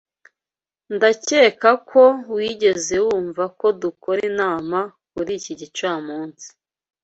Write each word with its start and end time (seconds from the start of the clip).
Ndakeka 0.95 1.69
ko 1.89 2.03
wigeze 2.35 2.95
wumva 3.05 3.43
ko 3.59 3.67
dukora 3.81 4.19
inama 4.31 4.77
kuri 5.11 5.31
iki 5.39 5.53
gicamunsi. 5.59 6.47